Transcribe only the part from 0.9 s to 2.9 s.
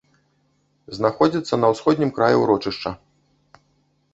Знаходзіцца на ўсходнім краі ўрочышча.